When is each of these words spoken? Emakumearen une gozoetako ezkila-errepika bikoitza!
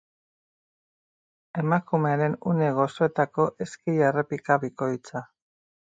Emakumearen 1.63 2.35
une 2.53 2.71
gozoetako 2.79 3.45
ezkila-errepika 3.67 4.61
bikoitza! 4.65 5.27